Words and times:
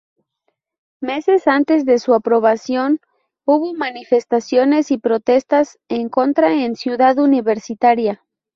Meses 1.03 1.47
antes 1.47 1.85
de 1.85 1.99
su 1.99 2.15
aprobación 2.15 2.99
hubo 3.45 3.75
manifestaciones 3.75 4.89
y 4.89 4.97
protestas 4.97 5.77
en 5.89 6.09
contra 6.09 6.53
en 6.55 6.75
Ciudad 6.75 7.19
Universitaria. 7.19 8.23